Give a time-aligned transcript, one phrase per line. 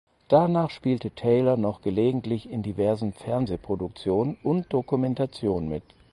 [0.29, 5.83] Danach spielte Taylor noch gelegentlich in diversen Fernsehproduktionen und Dokumentationen mit.